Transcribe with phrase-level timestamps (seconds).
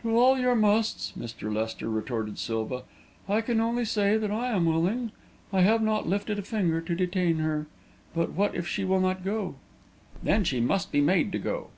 [0.00, 1.54] "To all your 'musts,' Mr.
[1.54, 2.84] Lester," retorted Silva,
[3.28, 5.12] "I can only say that I am willing.
[5.52, 7.66] I have not lifted a finger to detain her.
[8.14, 9.56] But what if she will not go?"
[10.22, 11.68] "Then she must be made to go."